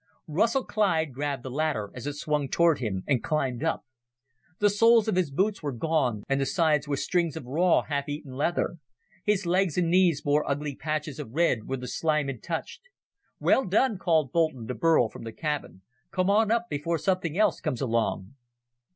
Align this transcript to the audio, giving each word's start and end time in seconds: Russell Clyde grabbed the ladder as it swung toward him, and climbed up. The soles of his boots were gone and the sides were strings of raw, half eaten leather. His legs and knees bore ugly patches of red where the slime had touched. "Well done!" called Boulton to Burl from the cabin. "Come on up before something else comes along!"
Russell 0.25 0.65
Clyde 0.65 1.13
grabbed 1.13 1.43
the 1.43 1.51
ladder 1.51 1.91
as 1.93 2.07
it 2.07 2.15
swung 2.15 2.49
toward 2.49 2.79
him, 2.79 3.03
and 3.05 3.23
climbed 3.23 3.63
up. 3.63 3.83
The 4.57 4.71
soles 4.71 5.07
of 5.07 5.15
his 5.15 5.29
boots 5.29 5.61
were 5.61 5.71
gone 5.71 6.23
and 6.27 6.41
the 6.41 6.47
sides 6.47 6.87
were 6.87 6.97
strings 6.97 7.37
of 7.37 7.45
raw, 7.45 7.83
half 7.83 8.09
eaten 8.09 8.31
leather. 8.33 8.77
His 9.23 9.45
legs 9.45 9.77
and 9.77 9.91
knees 9.91 10.19
bore 10.21 10.49
ugly 10.49 10.75
patches 10.75 11.19
of 11.19 11.29
red 11.35 11.67
where 11.67 11.77
the 11.77 11.87
slime 11.87 12.29
had 12.29 12.41
touched. 12.41 12.81
"Well 13.39 13.63
done!" 13.63 13.99
called 13.99 14.31
Boulton 14.31 14.65
to 14.69 14.73
Burl 14.73 15.07
from 15.09 15.23
the 15.23 15.31
cabin. 15.31 15.83
"Come 16.09 16.31
on 16.31 16.49
up 16.49 16.67
before 16.67 16.97
something 16.97 17.37
else 17.37 17.59
comes 17.59 17.79
along!" 17.79 18.33